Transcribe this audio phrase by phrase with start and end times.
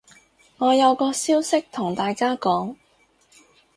[0.57, 2.75] 我有個消息同大家講